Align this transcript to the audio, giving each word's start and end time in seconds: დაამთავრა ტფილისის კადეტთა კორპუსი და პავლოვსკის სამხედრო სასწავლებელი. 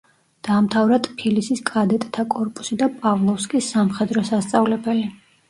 დაამთავრა 0.47 0.97
ტფილისის 1.07 1.61
კადეტთა 1.71 2.25
კორპუსი 2.37 2.79
და 2.81 2.89
პავლოვსკის 3.05 3.69
სამხედრო 3.77 4.27
სასწავლებელი. 4.33 5.07